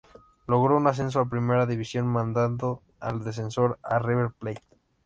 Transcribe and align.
Logró 0.47 0.77
un 0.77 0.87
Ascenso 0.87 1.19
a 1.19 1.29
Primera 1.29 1.67
División 1.67 2.07
mandando 2.07 2.81
al 2.99 3.23
descenso 3.23 3.77
a 3.83 3.99
River 3.99 4.31
Plate. 4.31 4.63